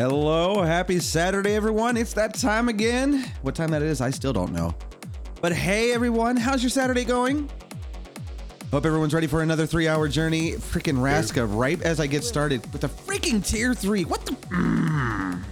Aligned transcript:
Hello, 0.00 0.62
happy 0.62 0.98
Saturday, 0.98 1.54
everyone. 1.54 1.98
It's 1.98 2.14
that 2.14 2.32
time 2.32 2.70
again. 2.70 3.30
What 3.42 3.54
time 3.54 3.70
that 3.72 3.82
is, 3.82 4.00
I 4.00 4.08
still 4.08 4.32
don't 4.32 4.50
know. 4.50 4.74
But 5.42 5.52
hey, 5.52 5.92
everyone, 5.92 6.38
how's 6.38 6.62
your 6.62 6.70
Saturday 6.70 7.04
going? 7.04 7.50
Hope 8.70 8.86
everyone's 8.86 9.12
ready 9.12 9.26
for 9.26 9.42
another 9.42 9.66
three 9.66 9.88
hour 9.88 10.08
journey. 10.08 10.52
Freaking 10.52 10.96
Raska, 10.96 11.46
right 11.46 11.82
as 11.82 12.00
I 12.00 12.06
get 12.06 12.24
started 12.24 12.62
with 12.72 12.80
the 12.80 12.88
freaking 12.88 13.46
tier 13.46 13.74
three. 13.74 14.06
What 14.06 14.24
the? 14.24 14.32
Mm. 14.32 15.42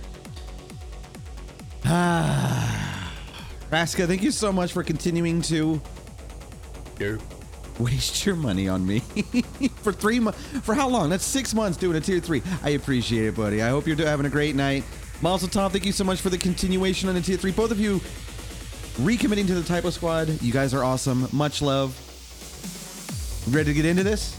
Ah. 1.85 3.13
Raska, 3.71 4.07
thank 4.07 4.23
you 4.23 4.31
so 4.31 4.51
much 4.51 4.73
for 4.73 4.83
continuing 4.83 5.43
to 5.43 5.79
Here. 6.97 7.19
waste 7.85 8.27
your 8.27 8.37
money 8.37 8.69
on 8.69 8.87
me 8.87 9.01
for 9.83 9.93
three 9.93 10.21
months. 10.21 10.43
For 10.63 10.75
how 10.75 10.89
long? 10.89 11.11
That's 11.11 11.25
six 11.25 11.55
months 11.55 11.77
doing 11.77 11.97
a 11.97 12.01
tier 12.01 12.21
three. 12.21 12.43
I 12.63 12.71
appreciate 12.71 13.27
it, 13.27 13.37
buddy. 13.37 13.63
I 13.63 13.69
hope 13.69 13.87
you're 13.87 13.97
having 13.97 14.27
a 14.27 14.31
great 14.31 14.55
night. 14.55 14.85
And 15.21 15.53
Tom, 15.53 15.71
thank 15.73 15.85
you 15.85 15.93
so 15.93 16.05
much 16.05 16.21
for 16.21 16.31
the 16.31 16.39
continuation 16.39 17.09
on 17.09 17.15
the 17.15 17.21
tier 17.21 17.37
three. 17.37 17.51
Both 17.51 17.71
of 17.73 17.81
you 17.81 18.01
recommitting 18.99 19.47
to 19.47 19.55
the 19.55 19.63
Typo 19.63 19.91
Squad. 19.91 20.41
You 20.43 20.53
guys 20.53 20.75
are 20.75 20.85
awesome. 20.85 21.29
Much 21.33 21.61
love. 21.63 21.97
Ready 23.53 23.73
to 23.73 23.75
get 23.75 23.85
into 23.85 24.03
this? 24.03 24.37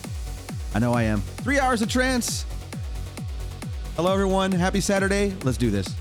I 0.74 0.80
know 0.80 0.94
I 0.94 1.04
am. 1.04 1.22
Three 1.22 1.60
hours 1.60 1.82
of 1.82 1.90
trance. 1.90 2.46
Hello, 3.96 4.14
everyone. 4.14 4.52
Happy 4.52 4.80
Saturday. 4.80 5.34
Let's 5.44 5.58
do 5.58 5.70
this. 5.70 5.94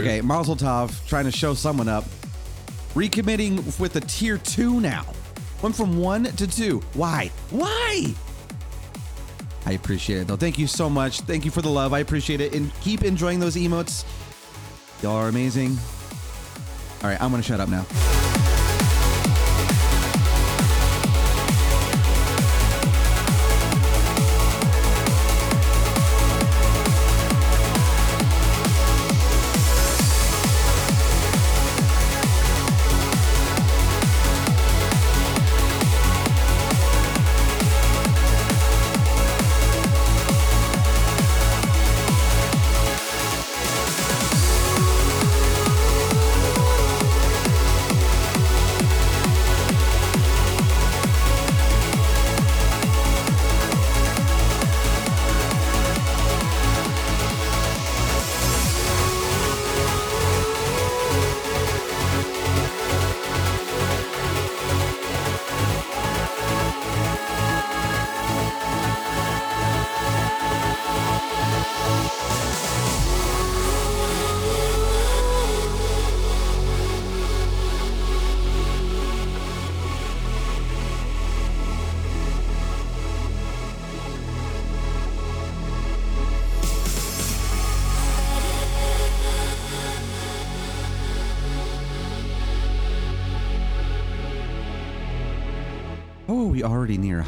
Okay, 0.00 0.22
Mazel 0.22 0.56
Tov 0.56 1.06
trying 1.06 1.26
to 1.26 1.30
show 1.30 1.52
someone 1.52 1.88
up. 1.88 2.04
Recommitting 2.94 3.78
with 3.78 3.96
a 3.96 4.00
tier 4.00 4.38
two 4.38 4.80
now. 4.80 5.04
Went 5.62 5.76
from 5.76 5.98
one 5.98 6.24
to 6.24 6.46
two. 6.46 6.80
Why? 6.94 7.30
Why? 7.50 8.14
I 9.66 9.72
appreciate 9.72 10.22
it 10.22 10.26
though. 10.26 10.36
Thank 10.36 10.58
you 10.58 10.66
so 10.66 10.88
much. 10.88 11.20
Thank 11.20 11.44
you 11.44 11.50
for 11.50 11.60
the 11.60 11.68
love. 11.68 11.92
I 11.92 11.98
appreciate 11.98 12.40
it. 12.40 12.54
And 12.54 12.72
keep 12.80 13.04
enjoying 13.04 13.40
those 13.40 13.56
emotes. 13.56 14.04
Y'all 15.02 15.16
are 15.16 15.28
amazing. 15.28 15.76
All 17.02 17.10
right, 17.10 17.20
I'm 17.20 17.30
gonna 17.30 17.42
shut 17.42 17.60
up 17.60 17.68
now. 17.68 17.86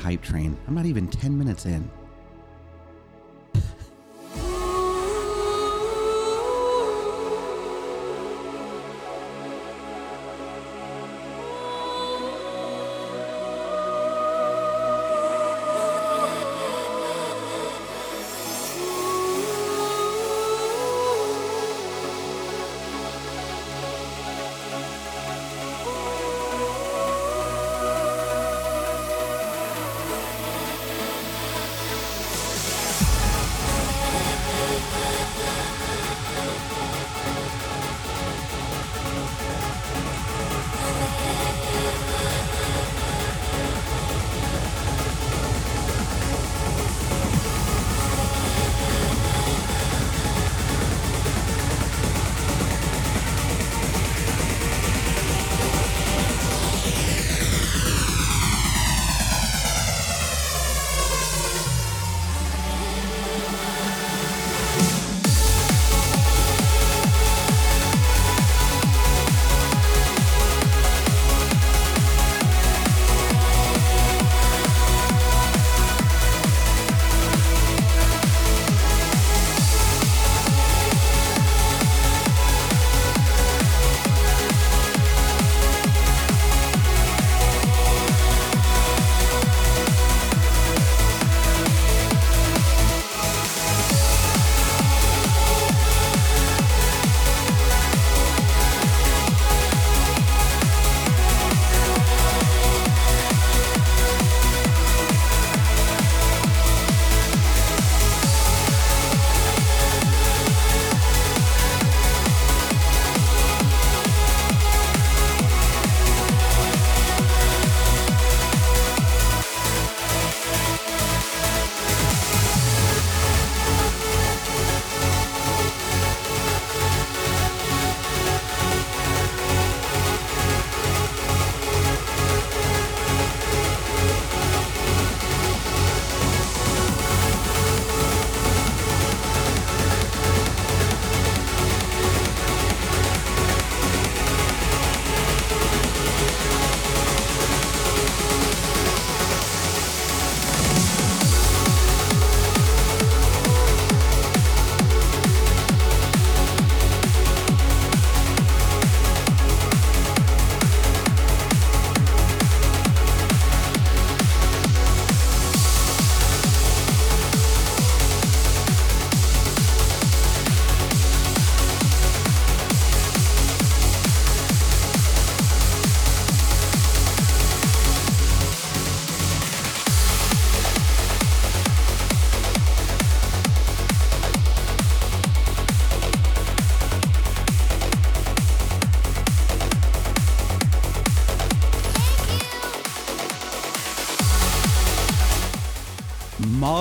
Hype 0.02 0.20
train. 0.20 0.56
I'm 0.66 0.74
not 0.74 0.84
even 0.84 1.06
10 1.06 1.38
minutes 1.38 1.64
in. 1.64 1.88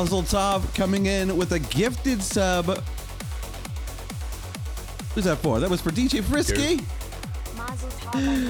Mazel 0.02 0.24
Tov 0.24 0.74
coming 0.74 1.06
in 1.06 1.38
with 1.38 1.52
a 1.52 1.60
gifted 1.60 2.24
sub. 2.24 2.66
Who's 5.14 5.26
that 5.26 5.38
for? 5.38 5.60
That 5.60 5.70
was 5.70 5.80
for 5.80 5.92
DJ 5.92 6.24
Frisky. 6.24 6.78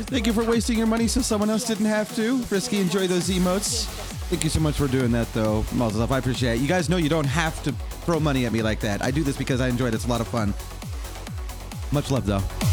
Thank 0.05 0.27
you 0.27 0.31
for 0.31 0.45
wasting 0.45 0.77
your 0.77 0.87
money 0.87 1.09
so 1.09 1.19
someone 1.19 1.49
else 1.49 1.65
didn't 1.65 1.87
have 1.87 2.15
to. 2.15 2.41
Frisky, 2.43 2.79
enjoy 2.79 3.05
those 3.05 3.27
emotes. 3.27 3.83
Thank 4.29 4.45
you 4.45 4.49
so 4.49 4.61
much 4.61 4.75
for 4.75 4.87
doing 4.87 5.11
that, 5.11 5.31
though. 5.33 5.65
Mazel 5.73 6.07
Tov. 6.07 6.11
I 6.11 6.19
appreciate 6.19 6.53
it. 6.53 6.61
You 6.61 6.69
guys 6.69 6.87
know 6.87 6.95
you 6.95 7.09
don't 7.09 7.25
have 7.25 7.61
to 7.63 7.73
throw 8.05 8.21
money 8.21 8.45
at 8.45 8.53
me 8.53 8.61
like 8.61 8.79
that. 8.79 9.03
I 9.03 9.11
do 9.11 9.21
this 9.21 9.35
because 9.35 9.59
I 9.59 9.67
enjoy 9.67 9.87
it. 9.87 9.93
It's 9.93 10.05
a 10.05 10.07
lot 10.07 10.21
of 10.21 10.29
fun. 10.29 10.53
Much 11.91 12.11
love, 12.11 12.25
though. 12.25 12.70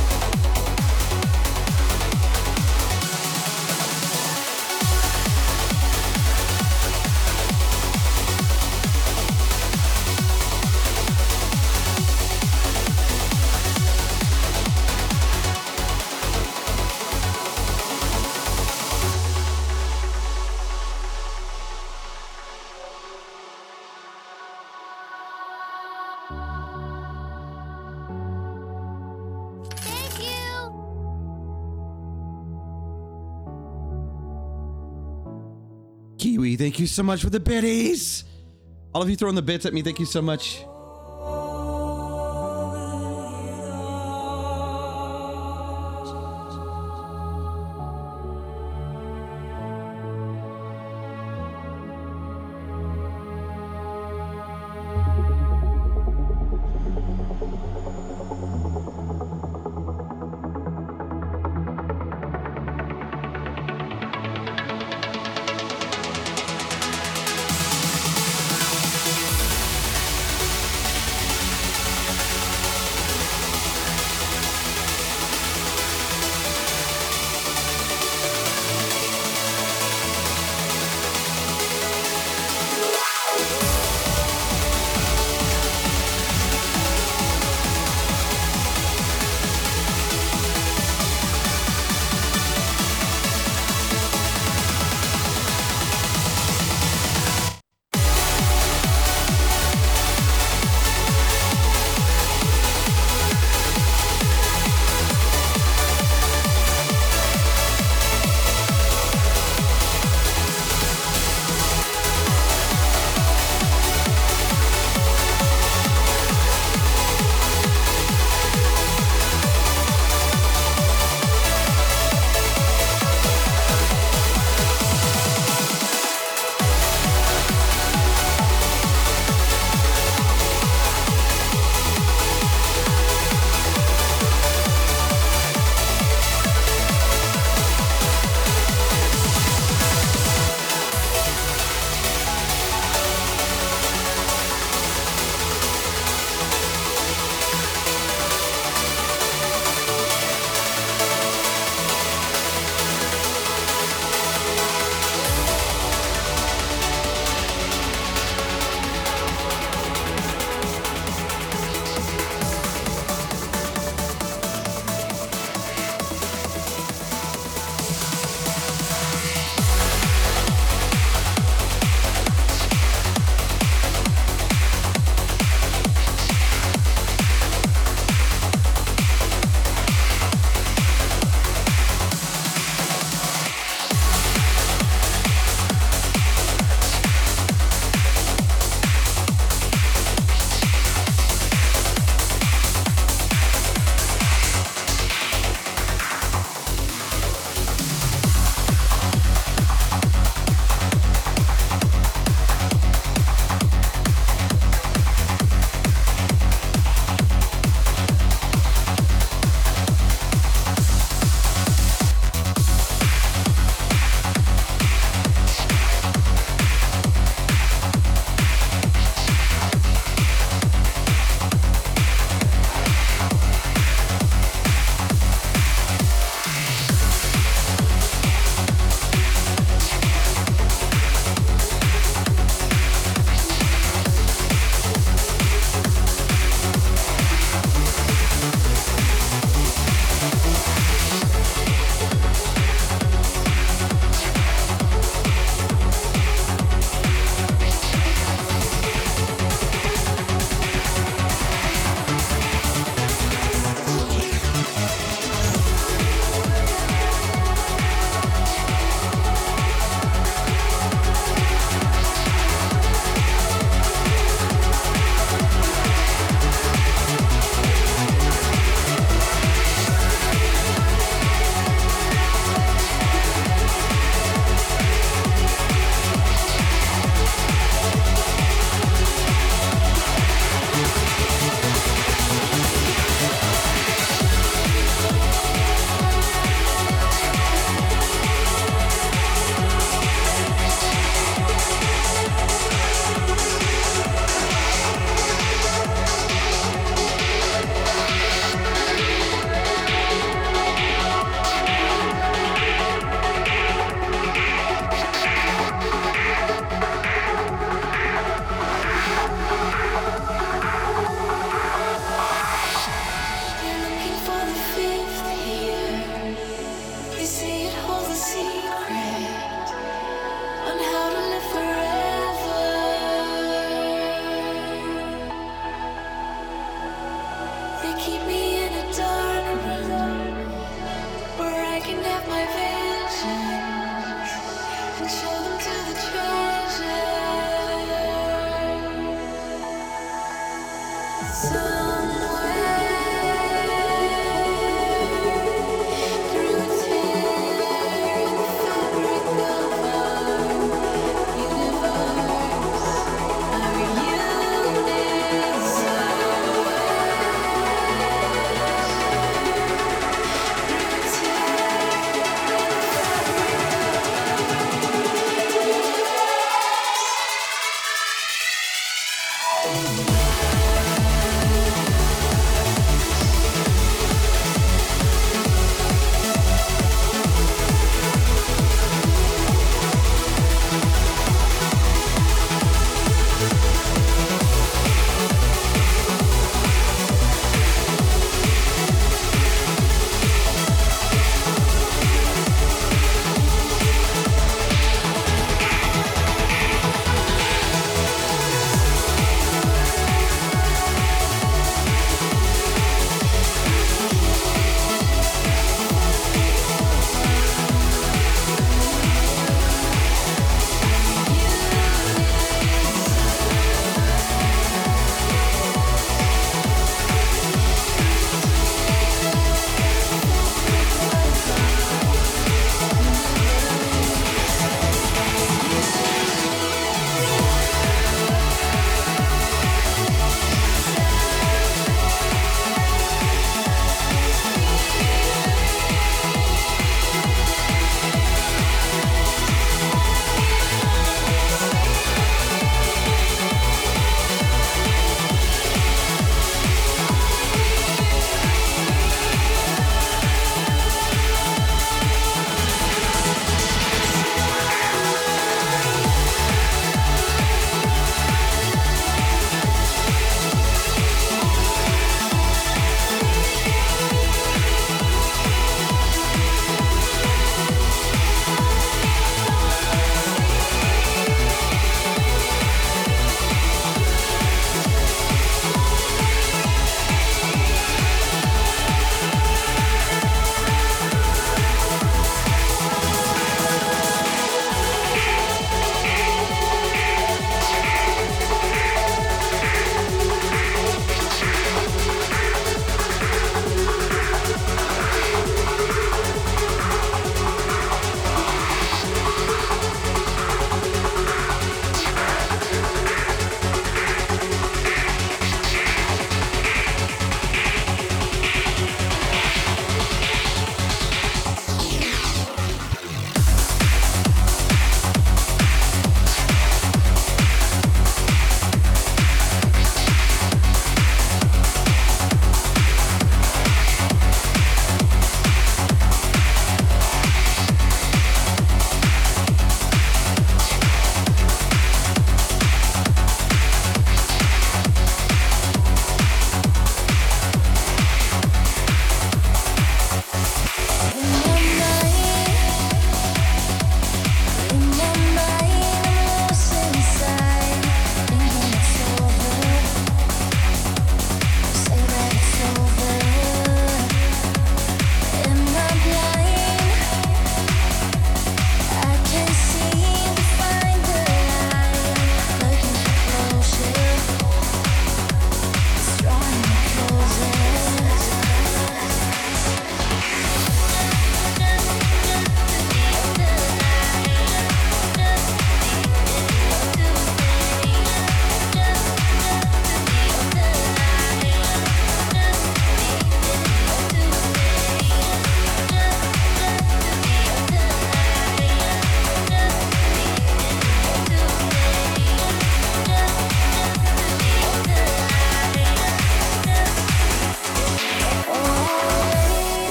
You 36.89 36.95
so 36.95 37.03
much 37.03 37.23
for 37.23 37.31
the 37.31 37.41
biddies. 37.41 38.25
All 38.95 39.03
of 39.03 39.11
you 39.11 39.17
throwing 39.17 39.35
the 39.35 39.43
bits 39.43 39.67
at 39.67 39.75
me, 39.75 39.83
thank 39.83 39.99
you 39.99 40.07
so 40.07 40.23
much. 40.23 40.65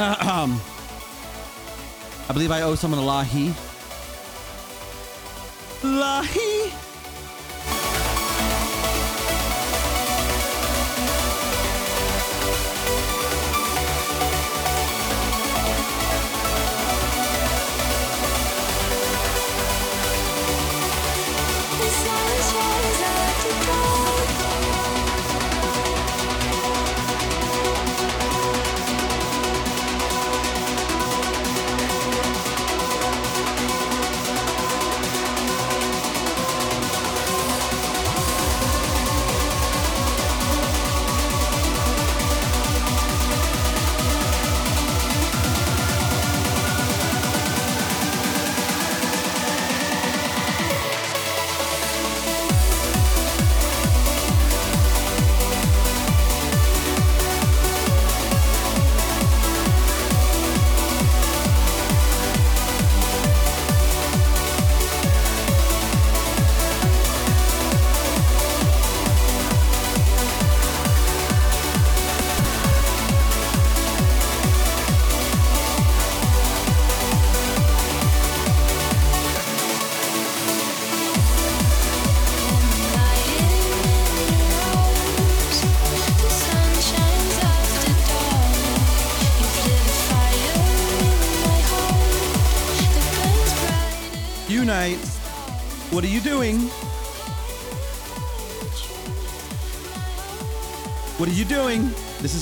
I 0.00 0.48
believe 2.32 2.50
I 2.50 2.62
owe 2.62 2.74
someone 2.74 3.00
a 3.00 3.04
lahi. 3.04 3.69
Lahi. 6.00 6.79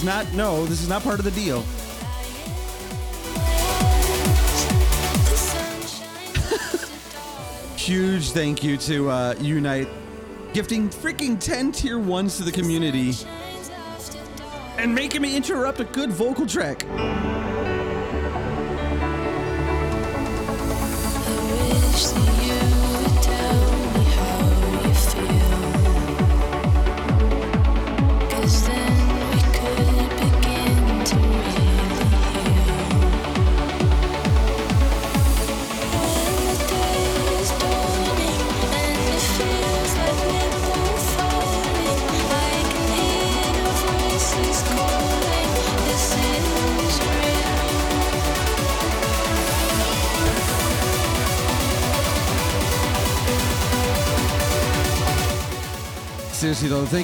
Not, 0.09 0.33
no, 0.33 0.65
this 0.65 0.81
is 0.81 0.89
not 0.89 1.03
part 1.03 1.19
of 1.19 1.27
the 1.27 1.31
deal. 1.33 1.61
Huge 7.77 8.31
thank 8.31 8.65
you 8.65 8.79
to 8.79 9.11
uh, 9.11 9.35
Unite, 9.39 9.87
gifting 10.55 10.89
freaking 10.89 11.39
10 11.39 11.73
tier 11.73 11.99
ones 11.99 12.39
to 12.39 12.43
the 12.43 12.51
community 12.51 13.13
and 14.79 14.95
making 14.95 15.21
me 15.21 15.37
interrupt 15.37 15.79
a 15.81 15.85
good 15.85 16.11
vocal 16.11 16.47
track. 16.47 16.87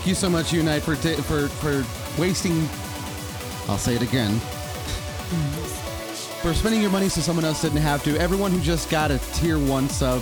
Thank 0.04 0.10
you 0.10 0.14
so 0.20 0.28
much, 0.28 0.52
Unite, 0.52 0.82
for 0.82 0.96
ta- 0.96 1.22
for 1.22 1.48
for 1.48 1.82
wasting. 2.20 2.68
I'll 3.70 3.78
say 3.78 3.94
it 3.94 4.02
again. 4.02 4.38
for 6.42 6.52
spending 6.52 6.82
your 6.82 6.90
money 6.90 7.08
so 7.08 7.22
someone 7.22 7.46
else 7.46 7.62
didn't 7.62 7.78
have 7.78 8.04
to. 8.04 8.14
Everyone 8.18 8.50
who 8.52 8.60
just 8.60 8.90
got 8.90 9.10
a 9.10 9.16
tier 9.32 9.58
one 9.58 9.88
sub, 9.88 10.20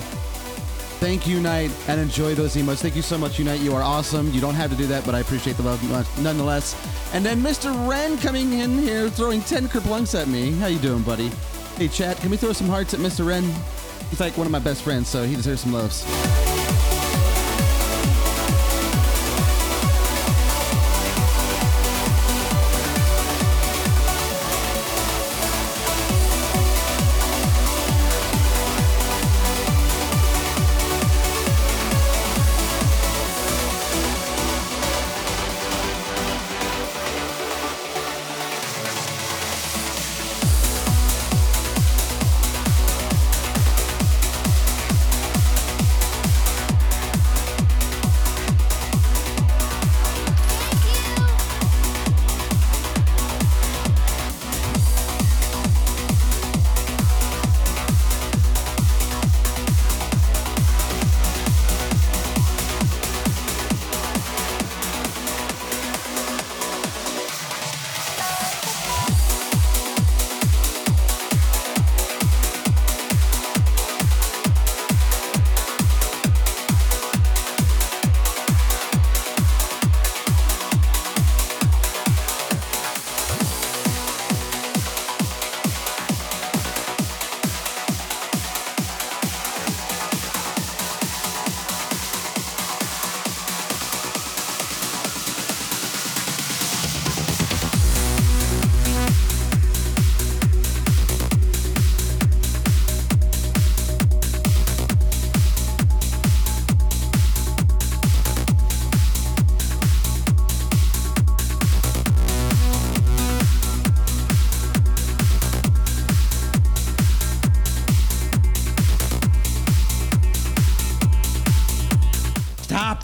thank 1.00 1.26
you, 1.26 1.38
Unite, 1.38 1.72
and 1.88 2.00
enjoy 2.00 2.36
those 2.36 2.54
emotes. 2.54 2.78
Thank 2.78 2.94
you 2.94 3.02
so 3.02 3.18
much, 3.18 3.40
Unite. 3.40 3.58
You 3.58 3.74
are 3.74 3.82
awesome. 3.82 4.30
You 4.32 4.40
don't 4.40 4.54
have 4.54 4.70
to 4.70 4.76
do 4.76 4.86
that, 4.86 5.04
but 5.04 5.16
I 5.16 5.18
appreciate 5.18 5.56
the 5.56 5.64
love 5.64 5.82
much, 5.90 6.06
nonetheless. 6.18 6.76
And 7.12 7.26
then 7.26 7.42
Mr. 7.42 7.72
Ren 7.90 8.16
coming 8.18 8.52
in 8.52 8.78
here, 8.78 9.10
throwing 9.10 9.40
ten 9.40 9.66
kerplunks 9.66 10.16
at 10.16 10.28
me. 10.28 10.52
How 10.52 10.68
you 10.68 10.78
doing, 10.78 11.02
buddy? 11.02 11.32
Hey, 11.76 11.88
chat, 11.88 12.18
can 12.18 12.30
we 12.30 12.36
throw 12.36 12.52
some 12.52 12.68
hearts 12.68 12.94
at 12.94 13.00
Mr. 13.00 13.26
Ren? 13.26 13.42
He's 14.10 14.20
like 14.20 14.38
one 14.38 14.46
of 14.46 14.52
my 14.52 14.60
best 14.60 14.82
friends, 14.82 15.08
so 15.08 15.24
he 15.24 15.34
deserves 15.34 15.62
some 15.62 15.72
loves. 15.72 16.04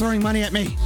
Throwing 0.08 0.22
money 0.22 0.42
at 0.42 0.54
me. 0.54 0.77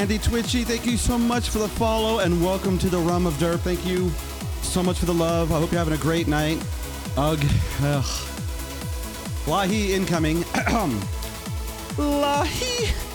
Andy 0.00 0.16
Twitchy, 0.16 0.64
thank 0.64 0.86
you 0.86 0.96
so 0.96 1.18
much 1.18 1.50
for 1.50 1.58
the 1.58 1.68
follow 1.68 2.20
and 2.20 2.42
welcome 2.42 2.78
to 2.78 2.88
the 2.88 2.98
Rum 2.98 3.26
of 3.26 3.34
Derp. 3.34 3.58
Thank 3.60 3.84
you 3.84 4.10
so 4.62 4.82
much 4.82 4.98
for 4.98 5.04
the 5.04 5.12
love. 5.12 5.52
I 5.52 5.58
hope 5.58 5.72
you're 5.72 5.78
having 5.78 5.92
a 5.92 5.98
great 5.98 6.26
night. 6.26 6.56
Ugh. 7.18 7.38
Ugh. 7.82 8.02
Lahi 9.44 9.90
incoming. 9.90 10.38
Lahi. 11.98 13.09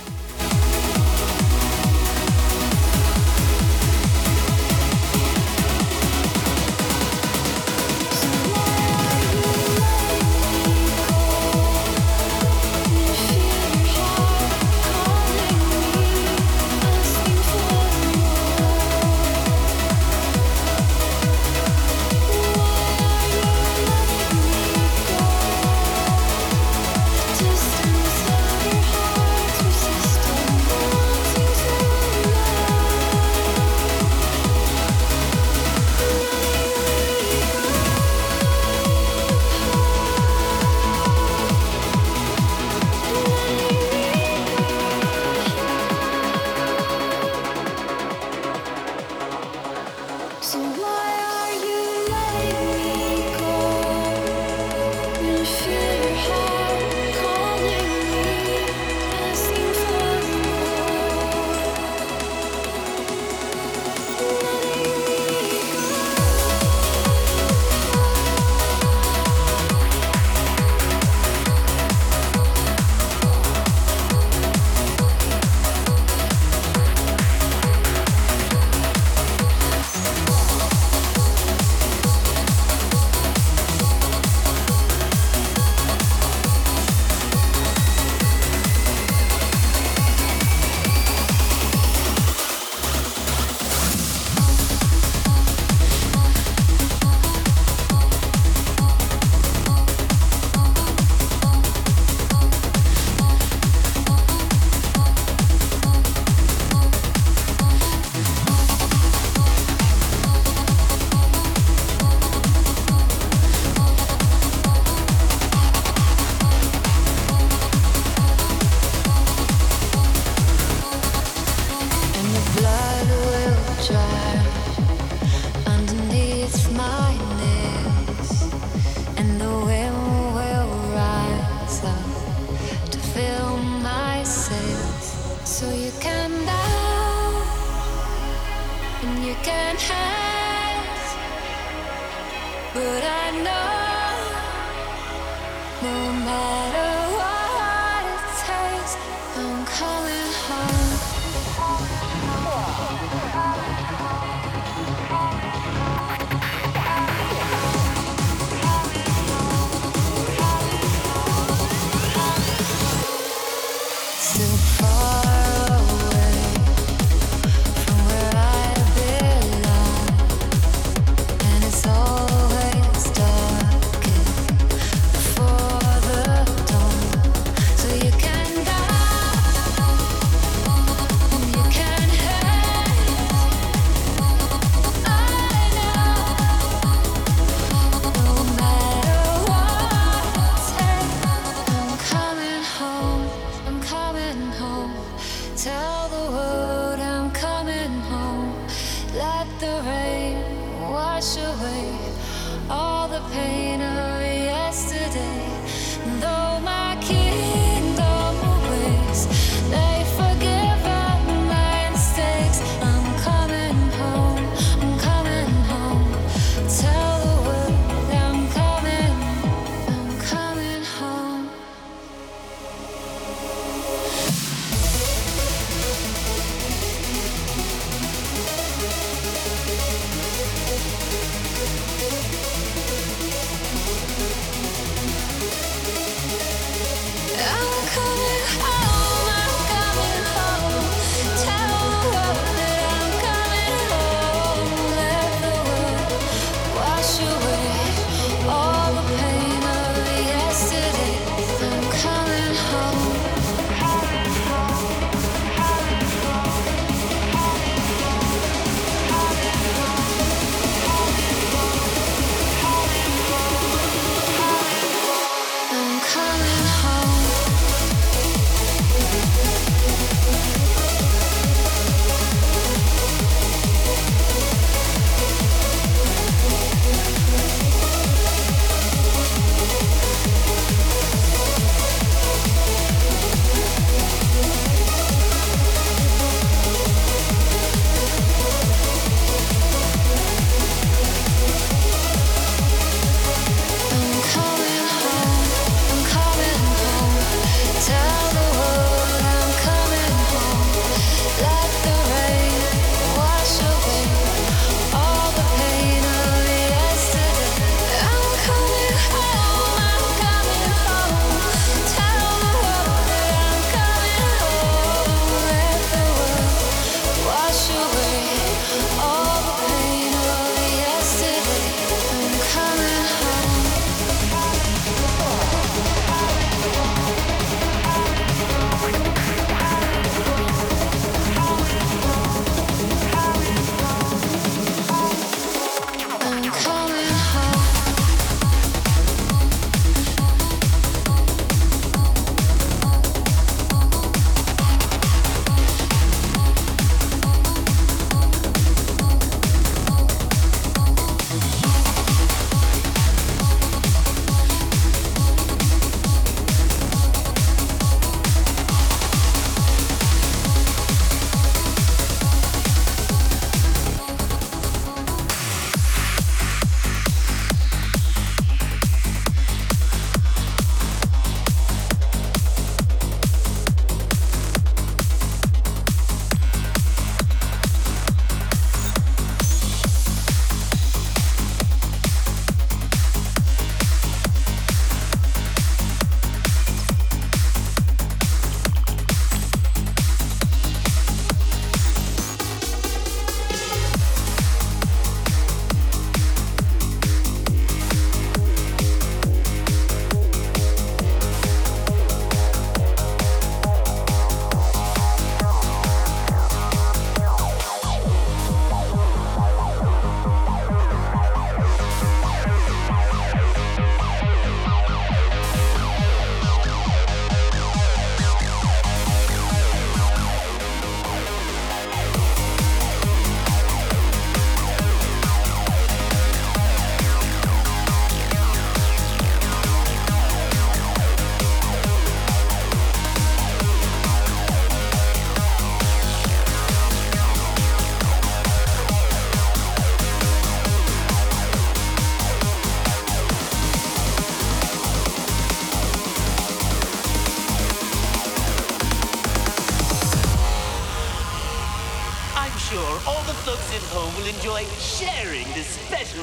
Yeah. 153.35 153.74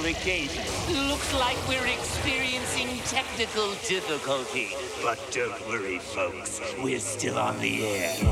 Special 0.03 0.21
occasion. 0.21 1.09
Looks 1.09 1.33
like 1.35 1.57
we're 1.69 1.87
experiencing 1.87 2.99
technical 3.07 3.73
difficulty. 3.87 4.71
But 5.03 5.19
don't 5.31 5.69
worry, 5.69 5.99
folks. 5.99 6.61
We're 6.83 7.01
still 7.01 7.39
on 7.39 7.59
the 7.61 7.87
air. 7.87 8.32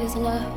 His 0.00 0.16
love. 0.16 0.53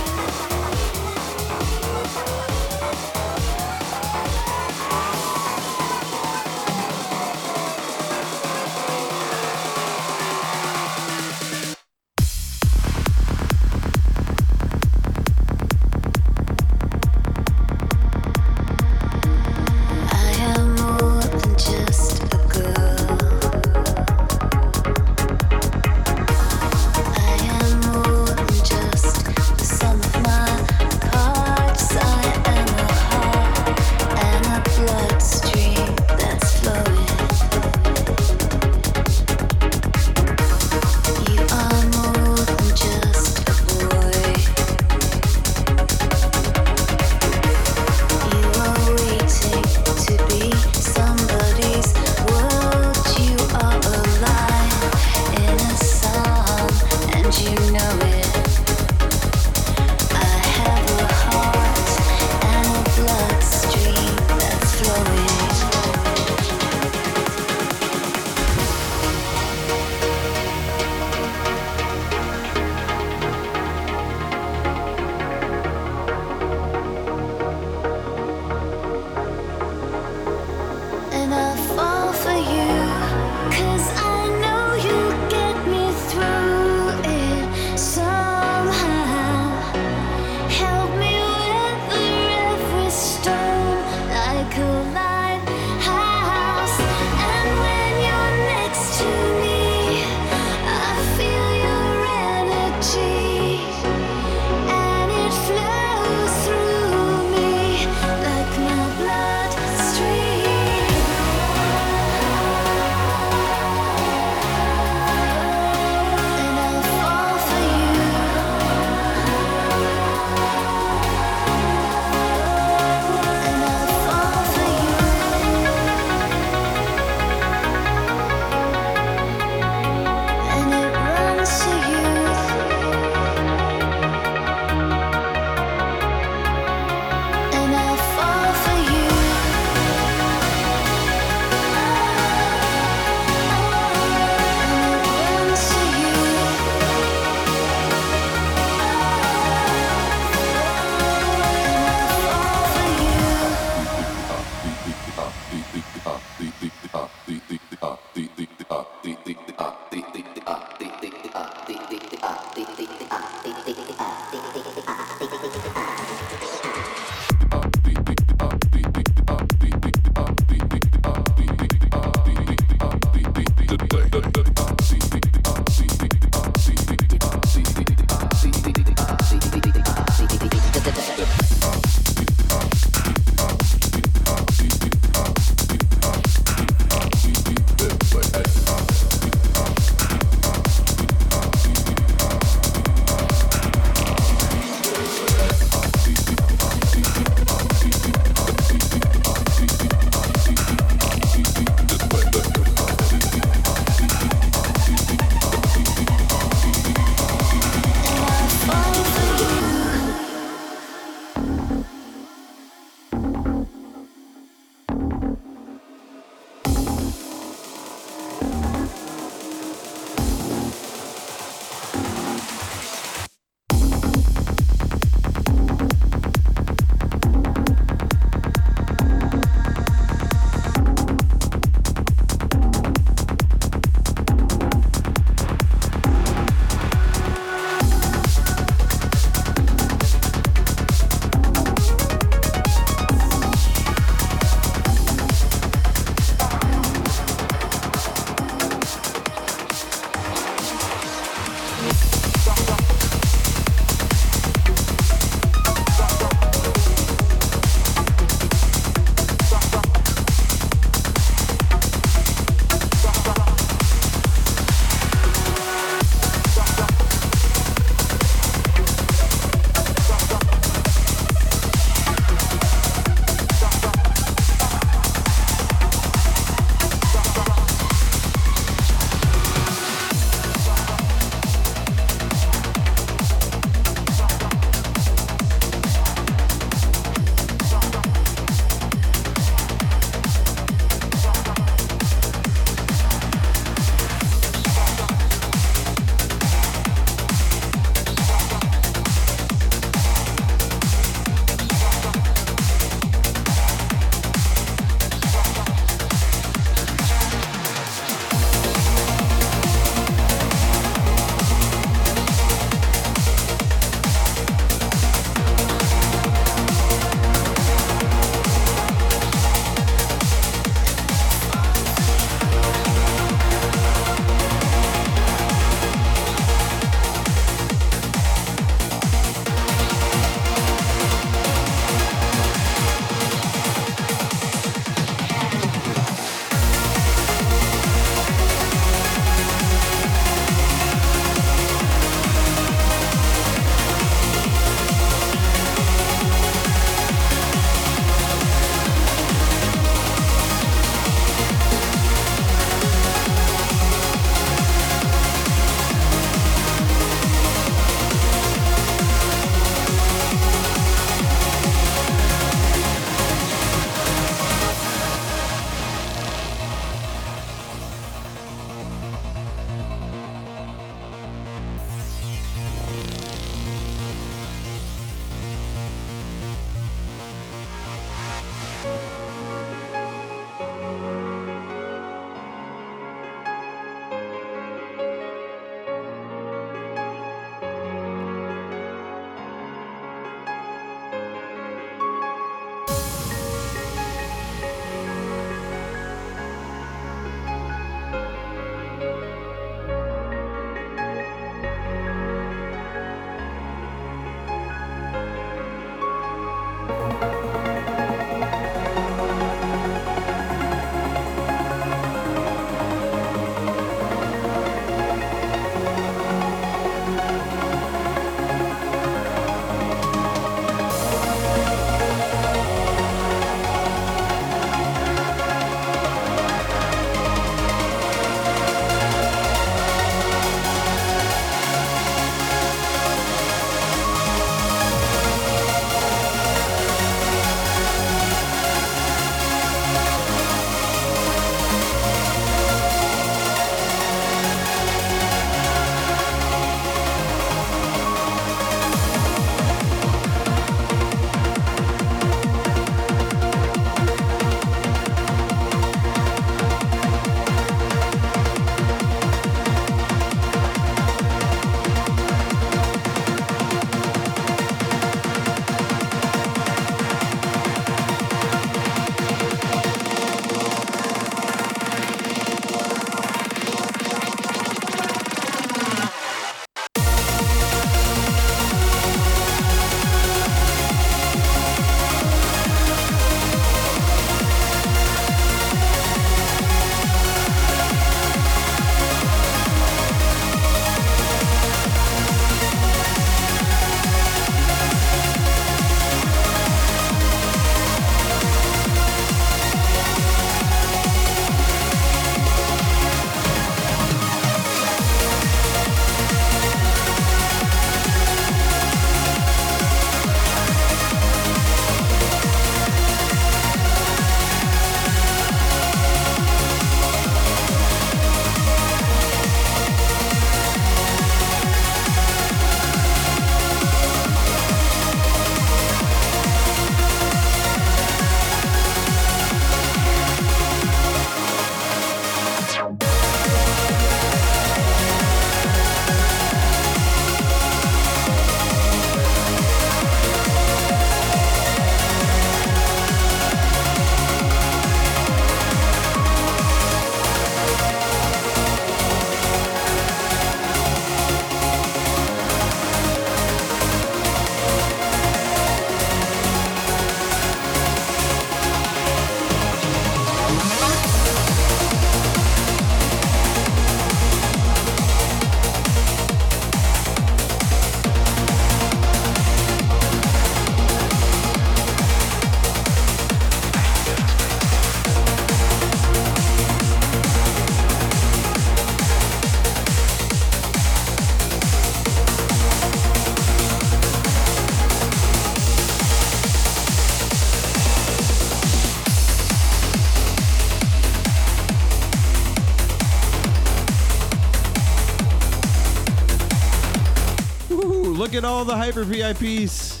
look 598.30 598.44
at 598.44 598.48
all 598.48 598.64
the 598.64 598.76
Hyper 598.76 599.04
VIPs. 599.04 600.00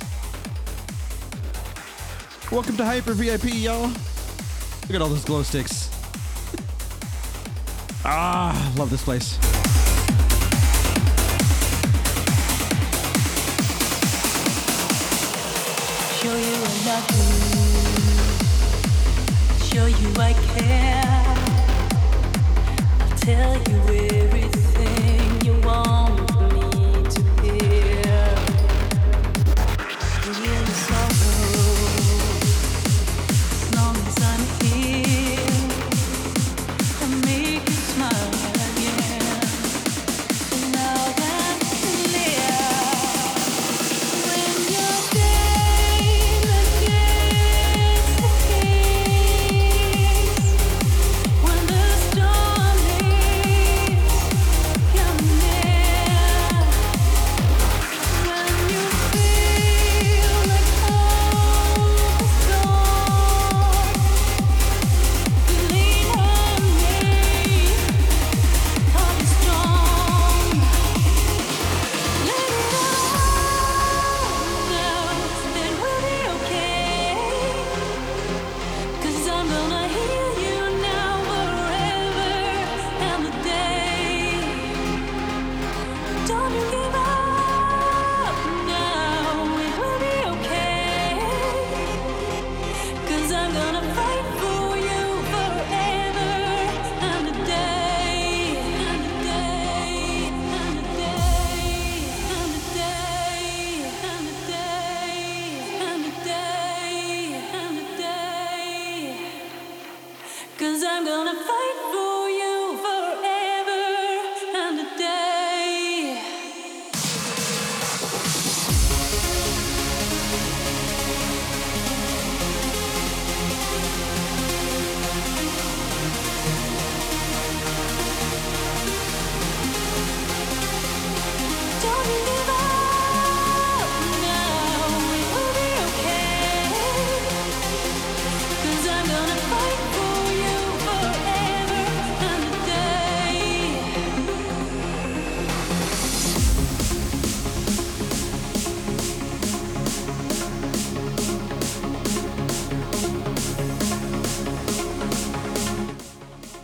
Welcome 2.52 2.76
to 2.76 2.84
Hyper 2.84 3.12
VIP, 3.12 3.54
y'all. 3.54 3.88
Look 3.88 4.94
at 4.94 5.02
all 5.02 5.08
those 5.08 5.24
glow 5.24 5.42
sticks. 5.42 5.90
Ah, 8.04 8.72
love 8.76 8.88
this 8.88 9.02
place. 9.02 9.39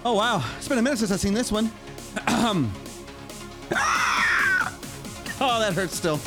Oh, 0.09 0.12
wow. 0.12 0.41
It's 0.57 0.69
been 0.69 0.78
a 0.78 0.83
minute 0.83 1.01
since 1.01 1.11
I've 1.11 1.19
seen 1.19 1.35
this 1.35 1.51
one. 1.51 1.65
oh, 2.28 2.70
that 5.59 5.73
hurts 5.74 5.97
still. 5.97 6.20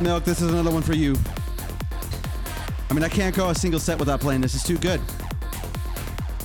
Milk, 0.00 0.24
this 0.24 0.40
is 0.40 0.50
another 0.50 0.70
one 0.70 0.82
for 0.82 0.94
you. 0.94 1.14
I 2.88 2.94
mean, 2.94 3.04
I 3.04 3.08
can't 3.08 3.36
go 3.36 3.50
a 3.50 3.54
single 3.54 3.78
set 3.78 3.98
without 3.98 4.20
playing 4.20 4.40
this. 4.40 4.54
It's 4.54 4.64
too 4.64 4.78
good. 4.78 5.00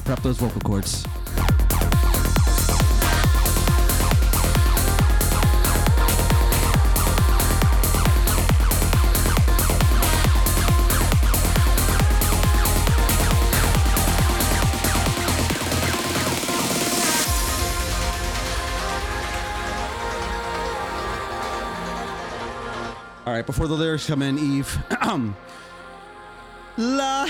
Prep 0.04 0.22
those 0.22 0.38
vocal 0.38 0.62
cords. 0.62 1.06
right, 23.36 23.46
before 23.46 23.68
the 23.68 23.74
lyrics 23.74 24.08
come 24.08 24.22
in, 24.22 24.40
Eve. 24.40 24.78
La 26.78 27.26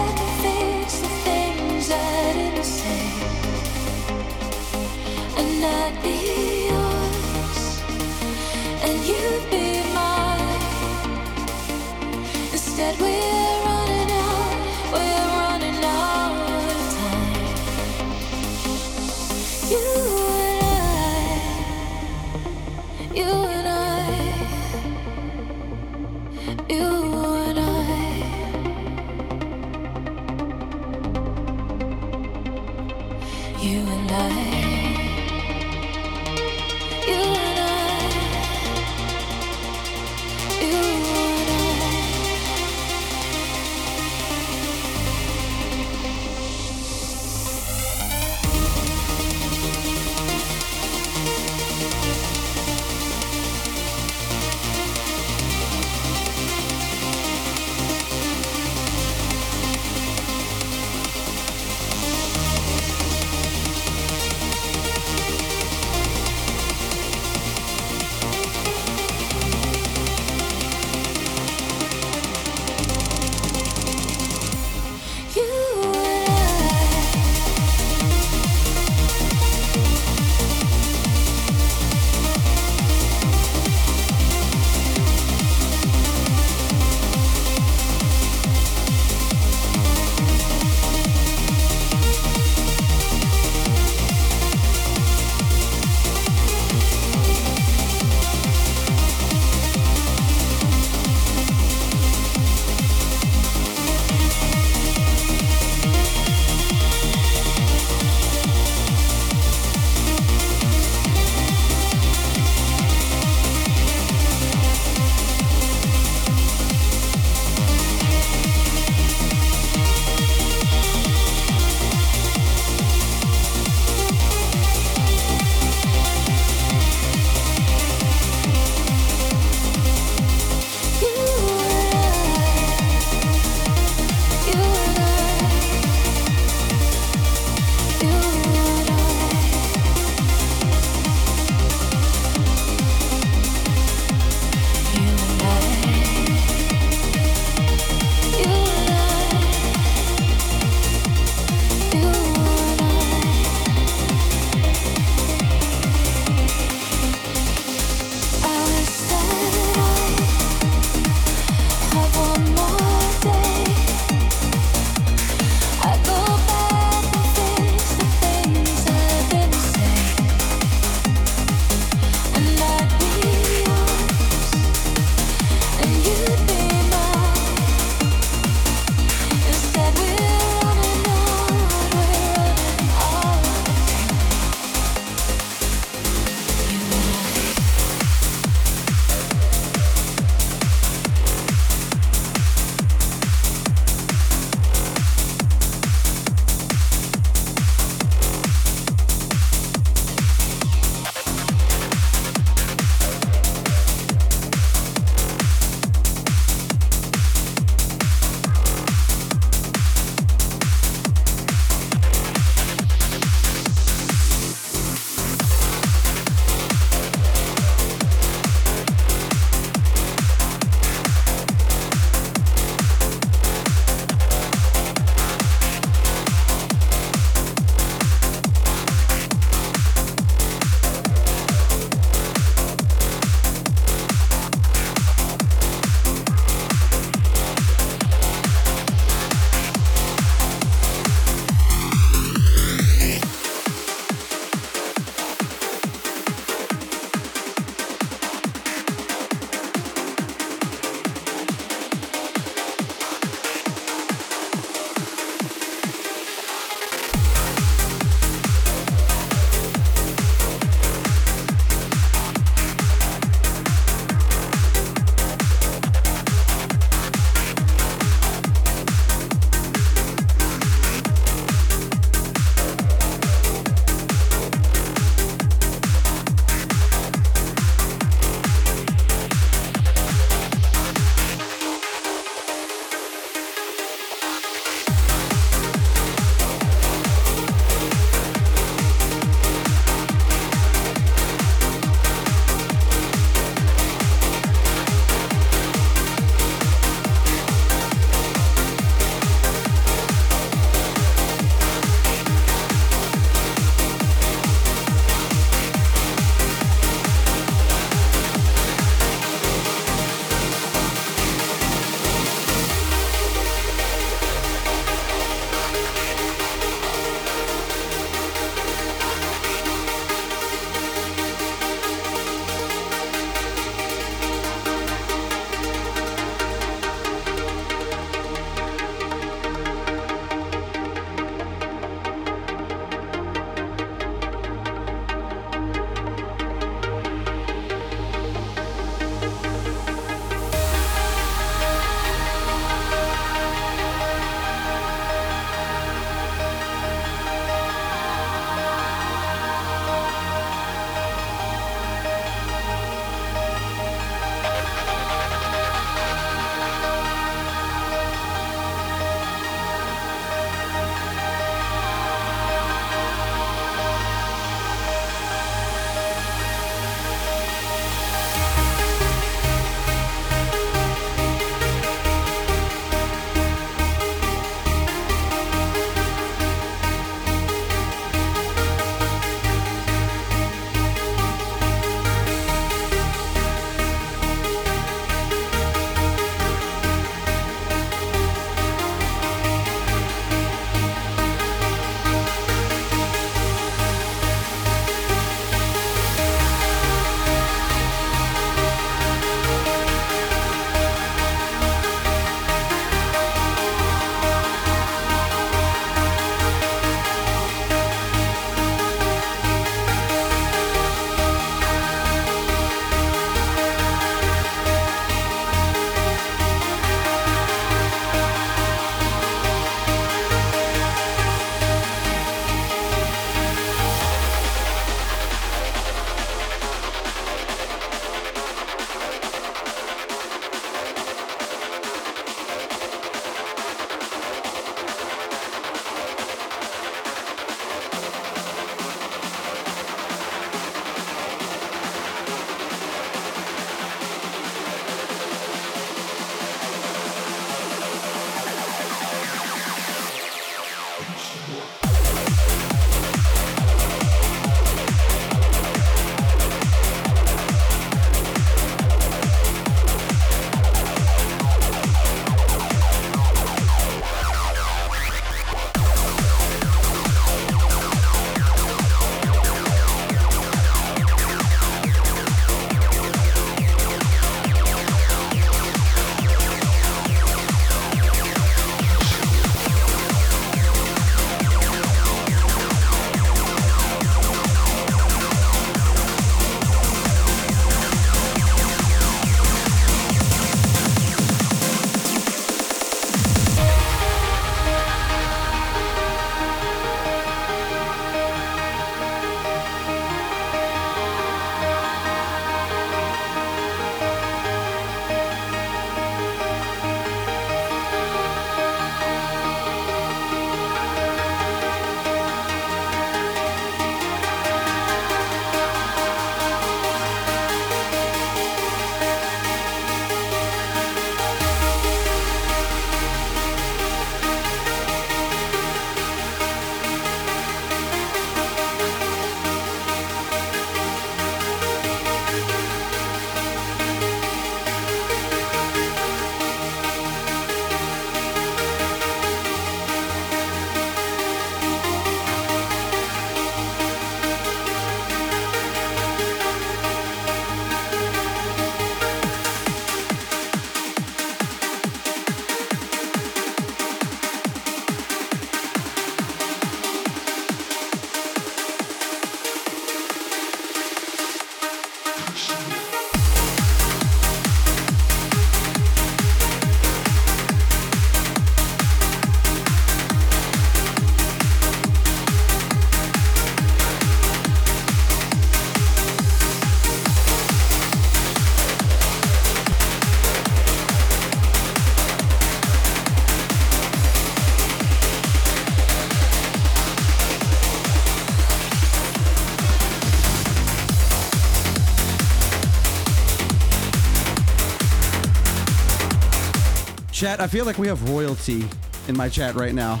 Chat, 597.20 597.38
I 597.38 597.48
feel 597.48 597.66
like 597.66 597.76
we 597.76 597.86
have 597.86 598.08
royalty 598.08 598.64
in 599.06 599.14
my 599.14 599.28
chat 599.28 599.54
right 599.54 599.74
now. 599.74 600.00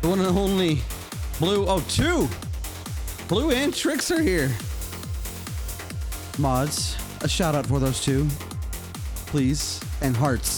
The 0.00 0.08
one 0.08 0.20
and 0.20 0.38
only 0.38 0.80
Blue. 1.38 1.66
Oh, 1.68 1.84
two! 1.86 2.30
Blue 3.28 3.50
and 3.50 3.74
Tricks 3.74 4.10
are 4.10 4.22
here. 4.22 4.50
Mods, 6.38 6.96
a 7.20 7.28
shout 7.28 7.54
out 7.54 7.66
for 7.66 7.78
those 7.78 8.02
two, 8.02 8.26
please, 9.26 9.82
and 10.00 10.16
hearts. 10.16 10.55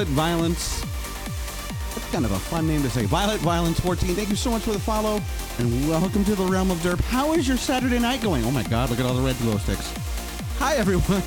Violet 0.00 0.16
Violence. 0.16 0.80
That's 1.94 2.10
kind 2.10 2.24
of 2.24 2.32
a 2.32 2.38
fun 2.38 2.66
name 2.66 2.80
to 2.84 2.88
say. 2.88 3.04
Violet 3.04 3.38
Violence 3.42 3.78
14. 3.80 4.14
Thank 4.14 4.30
you 4.30 4.36
so 4.36 4.50
much 4.50 4.62
for 4.62 4.72
the 4.72 4.78
follow 4.78 5.20
and 5.58 5.88
welcome 5.90 6.24
to 6.24 6.34
the 6.34 6.44
realm 6.44 6.70
of 6.70 6.78
derp. 6.78 6.98
How 7.02 7.34
is 7.34 7.46
your 7.46 7.58
Saturday 7.58 7.98
night 7.98 8.22
going? 8.22 8.42
Oh 8.46 8.50
my 8.50 8.62
God, 8.62 8.88
look 8.88 8.98
at 8.98 9.04
all 9.04 9.12
the 9.12 9.20
red 9.20 9.36
glow 9.40 9.58
sticks. 9.58 9.92
Hi, 10.58 10.76
everyone. 10.76 11.04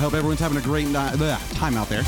Hope 0.00 0.14
everyone's 0.14 0.40
having 0.40 0.56
a 0.56 0.62
great 0.62 0.86
ni- 0.86 0.94
bleh, 0.94 1.58
time 1.58 1.76
out 1.76 1.90
there. 1.90 2.04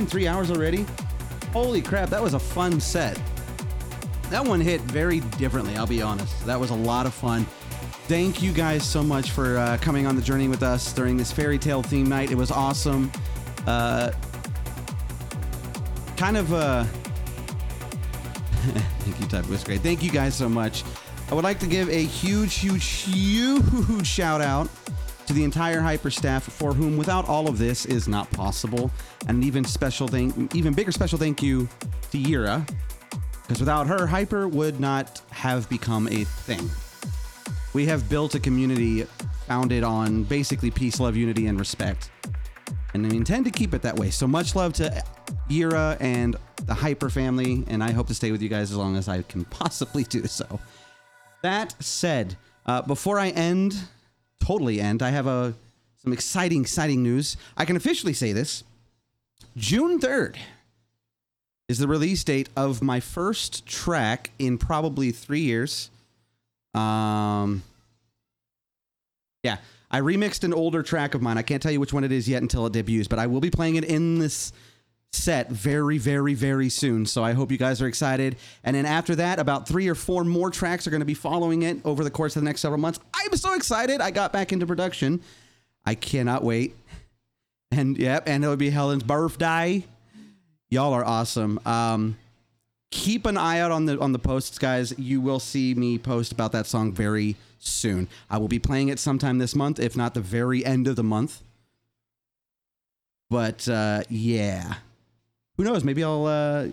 Been 0.00 0.06
three 0.08 0.26
hours 0.26 0.50
already? 0.50 0.86
Holy 1.52 1.82
crap, 1.82 2.08
that 2.08 2.22
was 2.22 2.32
a 2.32 2.38
fun 2.38 2.80
set. 2.80 3.20
That 4.30 4.42
one 4.42 4.60
hit 4.60 4.80
very 4.82 5.20
differently, 5.20 5.76
I'll 5.76 5.86
be 5.86 6.00
honest. 6.00 6.46
That 6.46 6.58
was 6.58 6.70
a 6.70 6.74
lot 6.74 7.04
of 7.04 7.12
fun. 7.12 7.44
Thank 8.08 8.42
you 8.42 8.52
guys 8.52 8.82
so 8.82 9.02
much 9.02 9.30
for 9.30 9.58
uh, 9.58 9.76
coming 9.82 10.06
on 10.06 10.16
the 10.16 10.22
journey 10.22 10.48
with 10.48 10.62
us 10.62 10.92
during 10.94 11.18
this 11.18 11.30
fairy 11.30 11.58
tale 11.58 11.82
theme 11.82 12.08
night. 12.08 12.30
It 12.30 12.36
was 12.36 12.50
awesome. 12.50 13.12
Uh, 13.66 14.10
kind 16.16 16.36
of 16.36 16.52
uh 16.52 16.84
thank 19.00 19.18
you 19.18 19.26
type 19.26 19.48
was 19.48 19.64
great 19.64 19.80
thank 19.80 20.02
you 20.02 20.10
guys 20.10 20.34
so 20.34 20.50
much 20.50 20.84
i 21.30 21.34
would 21.34 21.44
like 21.44 21.58
to 21.58 21.66
give 21.66 21.88
a 21.88 22.02
huge 22.02 22.56
huge 22.56 22.84
huge 22.84 24.06
shout 24.06 24.42
out 24.42 24.68
to 25.26 25.32
the 25.32 25.42
entire 25.42 25.80
hyper 25.80 26.10
staff 26.10 26.42
for 26.42 26.74
whom 26.74 26.98
without 26.98 27.26
all 27.26 27.48
of 27.48 27.56
this 27.56 27.86
is 27.86 28.06
not 28.06 28.30
possible 28.32 28.90
and 29.30 29.38
an 29.38 29.44
even 29.44 29.64
special 29.64 30.08
thank 30.08 30.54
even 30.54 30.74
bigger 30.74 30.90
special 30.90 31.18
thank 31.18 31.42
you 31.42 31.68
to 32.10 32.18
yira 32.18 32.68
because 33.42 33.60
without 33.60 33.86
her 33.86 34.06
hyper 34.06 34.48
would 34.48 34.80
not 34.80 35.22
have 35.30 35.68
become 35.68 36.08
a 36.08 36.24
thing 36.24 36.68
we 37.72 37.86
have 37.86 38.08
built 38.08 38.34
a 38.34 38.40
community 38.40 39.04
founded 39.46 39.84
on 39.84 40.24
basically 40.24 40.70
peace 40.70 40.98
love 40.98 41.16
unity 41.16 41.46
and 41.46 41.58
respect 41.58 42.10
and 42.92 43.06
I 43.06 43.10
intend 43.10 43.44
to 43.44 43.50
keep 43.50 43.72
it 43.72 43.82
that 43.82 43.96
way. 43.96 44.10
So 44.10 44.26
much 44.26 44.56
love 44.56 44.72
to 44.74 45.04
Yira 45.48 45.96
and 46.00 46.36
the 46.66 46.74
Hyper 46.74 47.08
family, 47.08 47.64
and 47.68 47.84
I 47.84 47.92
hope 47.92 48.08
to 48.08 48.14
stay 48.14 48.32
with 48.32 48.42
you 48.42 48.48
guys 48.48 48.70
as 48.70 48.76
long 48.76 48.96
as 48.96 49.08
I 49.08 49.22
can 49.22 49.44
possibly 49.44 50.02
do 50.04 50.26
so. 50.26 50.58
That 51.42 51.74
said, 51.78 52.36
uh, 52.66 52.82
before 52.82 53.18
I 53.20 53.28
end, 53.30 53.76
totally 54.40 54.80
end, 54.80 55.02
I 55.02 55.10
have 55.10 55.26
a 55.26 55.54
some 55.98 56.12
exciting, 56.12 56.62
exciting 56.62 57.02
news. 57.02 57.36
I 57.56 57.64
can 57.64 57.76
officially 57.76 58.12
say 58.12 58.32
this: 58.32 58.64
June 59.56 59.98
third 59.98 60.38
is 61.68 61.78
the 61.78 61.88
release 61.88 62.24
date 62.24 62.48
of 62.56 62.82
my 62.82 63.00
first 63.00 63.66
track 63.66 64.30
in 64.38 64.58
probably 64.58 65.12
three 65.12 65.40
years. 65.40 65.90
Um, 66.74 67.62
yeah, 69.42 69.58
I 69.90 70.00
remixed 70.00 70.44
an 70.44 70.52
older 70.52 70.82
track 70.82 71.14
of 71.14 71.22
mine. 71.22 71.38
I 71.38 71.42
can't 71.42 71.62
tell 71.62 71.72
you 71.72 71.80
which 71.80 71.92
one 71.92 72.04
it 72.04 72.12
is 72.12 72.28
yet 72.28 72.42
until 72.42 72.66
it 72.66 72.72
debuts, 72.72 73.08
but 73.08 73.18
I 73.18 73.26
will 73.26 73.40
be 73.40 73.50
playing 73.50 73.76
it 73.76 73.84
in 73.84 74.18
this 74.18 74.52
set 75.12 75.50
very, 75.50 75.98
very, 75.98 76.34
very 76.34 76.68
soon. 76.68 77.04
So 77.06 77.24
I 77.24 77.32
hope 77.32 77.50
you 77.50 77.58
guys 77.58 77.82
are 77.82 77.88
excited. 77.88 78.36
And 78.62 78.76
then 78.76 78.86
after 78.86 79.16
that, 79.16 79.38
about 79.38 79.66
three 79.66 79.88
or 79.88 79.94
four 79.94 80.24
more 80.24 80.50
tracks 80.50 80.86
are 80.86 80.90
going 80.90 81.00
to 81.00 81.06
be 81.06 81.14
following 81.14 81.62
it 81.62 81.78
over 81.84 82.04
the 82.04 82.10
course 82.10 82.36
of 82.36 82.42
the 82.42 82.46
next 82.46 82.60
several 82.60 82.80
months. 82.80 83.00
I'm 83.14 83.36
so 83.36 83.54
excited. 83.54 84.00
I 84.00 84.12
got 84.12 84.32
back 84.32 84.52
into 84.52 84.66
production. 84.66 85.20
I 85.84 85.94
cannot 85.94 86.44
wait. 86.44 86.76
And 87.70 87.96
yep, 87.98 88.24
and 88.26 88.42
it'll 88.42 88.56
be 88.56 88.70
Helen's 88.70 89.04
birthday. 89.04 89.84
Y'all 90.70 90.92
are 90.92 91.04
awesome. 91.04 91.60
Um, 91.64 92.16
keep 92.90 93.26
an 93.26 93.36
eye 93.36 93.60
out 93.60 93.70
on 93.70 93.86
the 93.86 93.98
on 94.00 94.12
the 94.12 94.18
posts, 94.18 94.58
guys. 94.58 94.96
You 94.98 95.20
will 95.20 95.40
see 95.40 95.74
me 95.74 95.98
post 95.98 96.32
about 96.32 96.52
that 96.52 96.66
song 96.66 96.92
very 96.92 97.36
soon. 97.60 98.08
I 98.28 98.38
will 98.38 98.48
be 98.48 98.58
playing 98.58 98.88
it 98.88 98.98
sometime 98.98 99.38
this 99.38 99.54
month, 99.54 99.78
if 99.78 99.96
not 99.96 100.14
the 100.14 100.20
very 100.20 100.64
end 100.64 100.88
of 100.88 100.96
the 100.96 101.04
month. 101.04 101.42
But 103.28 103.68
uh, 103.68 104.02
yeah, 104.08 104.74
who 105.56 105.62
knows? 105.62 105.84
Maybe 105.84 106.02
I'll 106.02 106.26
uh, 106.26 106.66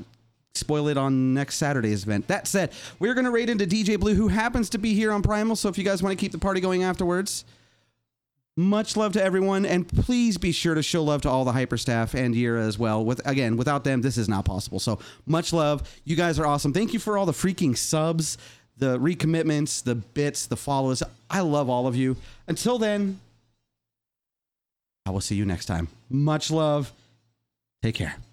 spoil 0.56 0.88
it 0.88 0.98
on 0.98 1.36
next 1.36 1.58
Saturday's 1.58 2.04
event. 2.04 2.28
That 2.28 2.48
said, 2.48 2.72
we're 2.98 3.14
gonna 3.14 3.32
raid 3.32 3.52
into 3.52 3.68
DJ 3.68 4.00
Blue, 4.00 4.16
who 4.16 4.30
happens 4.30 4.70
to 4.72 4.80
be 4.80 4.96
here 4.96 5.12
on 5.12 5.22
Primal. 5.22 5.56
So 5.56 5.70
if 5.70 5.78
you 5.78 5.84
guys 5.84 6.02
want 6.02 6.18
to 6.18 6.20
keep 6.20 6.32
the 6.32 6.40
party 6.40 6.60
going 6.60 6.84
afterwards. 6.84 7.46
Much 8.60 8.98
love 8.98 9.14
to 9.14 9.24
everyone, 9.24 9.68
and 9.68 9.88
please 9.88 10.36
be 10.38 10.52
sure 10.52 10.74
to 10.74 10.82
show 10.82 11.04
love 11.04 11.22
to 11.22 11.30
all 11.30 11.46
the 11.46 11.52
hyper 11.52 11.78
staff 11.78 12.16
and 12.16 12.34
Yira 12.34 12.68
as 12.68 12.80
well. 12.80 13.06
With 13.06 13.22
again, 13.26 13.56
without 13.56 13.84
them, 13.84 14.02
this 14.02 14.18
is 14.18 14.28
not 14.28 14.46
possible. 14.46 14.80
So 14.80 14.98
much 15.28 15.54
love. 15.54 15.88
You 16.06 16.16
guys 16.16 16.40
are 16.40 16.48
awesome. 16.48 16.74
Thank 16.74 16.92
you 16.92 16.98
for 16.98 17.20
all 17.20 17.28
the 17.28 17.34
freaking 17.34 17.78
subs, 17.78 18.40
the 18.76 18.98
recommitments, 18.98 19.84
the 19.84 19.94
bits, 19.94 20.48
the 20.48 20.58
follows. 20.58 21.04
I 21.30 21.42
love 21.42 21.70
all 21.70 21.86
of 21.86 21.96
you. 21.96 22.18
Until 22.48 22.80
then, 22.80 23.20
I 25.06 25.12
will 25.12 25.22
see 25.22 25.36
you 25.36 25.46
next 25.46 25.68
time. 25.68 25.88
Much 26.10 26.50
love. 26.50 26.92
Take 27.84 27.94
care. 27.96 28.18